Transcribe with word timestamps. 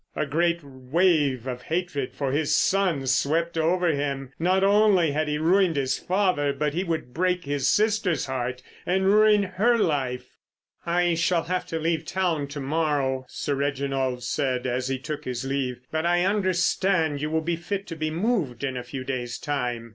A 0.15 0.25
great 0.25 0.63
wave 0.63 1.45
of 1.45 1.61
hatred 1.61 2.15
for 2.15 2.31
his 2.31 2.55
son 2.55 3.05
swept 3.05 3.55
over 3.55 3.89
him. 3.89 4.33
Not 4.39 4.63
only 4.63 5.11
had 5.11 5.27
he 5.27 5.37
ruined 5.37 5.75
his 5.75 5.99
father, 5.99 6.53
but 6.53 6.73
he 6.73 6.83
would 6.83 7.13
break 7.13 7.45
his 7.45 7.67
sister's 7.69 8.25
heart 8.25 8.63
and 8.83 9.05
ruin 9.13 9.43
her 9.43 9.77
life. 9.77 10.37
"I 10.87 11.13
shall 11.13 11.43
have 11.43 11.67
to 11.67 11.77
leave 11.77 12.03
town 12.03 12.47
to 12.47 12.59
morrow," 12.59 13.25
Sir 13.29 13.53
Reginald 13.53 14.23
said 14.23 14.65
as 14.65 14.87
he 14.87 14.97
took 14.97 15.25
his 15.25 15.45
leave. 15.45 15.81
"But 15.91 16.07
I 16.07 16.25
understand 16.25 17.21
you 17.21 17.29
will 17.29 17.41
be 17.41 17.55
fit 17.55 17.85
to 17.85 17.95
be 17.95 18.09
moved 18.09 18.63
in 18.63 18.75
a 18.75 18.83
few 18.83 19.03
days' 19.03 19.37
time. 19.37 19.89